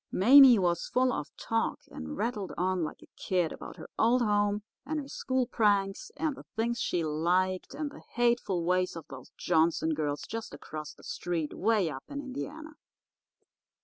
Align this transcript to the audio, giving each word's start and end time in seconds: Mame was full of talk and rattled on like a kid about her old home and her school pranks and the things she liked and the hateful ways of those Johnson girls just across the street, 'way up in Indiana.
Mame 0.11 0.59
was 0.63 0.87
full 0.87 1.13
of 1.13 1.27
talk 1.37 1.77
and 1.91 2.17
rattled 2.17 2.53
on 2.57 2.83
like 2.83 3.03
a 3.03 3.07
kid 3.17 3.51
about 3.51 3.77
her 3.77 3.87
old 3.99 4.23
home 4.23 4.63
and 4.83 4.99
her 4.99 5.07
school 5.07 5.45
pranks 5.45 6.09
and 6.17 6.35
the 6.35 6.43
things 6.55 6.79
she 6.81 7.03
liked 7.03 7.75
and 7.75 7.91
the 7.91 8.01
hateful 8.13 8.63
ways 8.63 8.95
of 8.95 9.05
those 9.09 9.29
Johnson 9.37 9.93
girls 9.93 10.23
just 10.23 10.55
across 10.55 10.95
the 10.95 11.03
street, 11.03 11.53
'way 11.53 11.87
up 11.91 12.03
in 12.09 12.19
Indiana. 12.19 12.71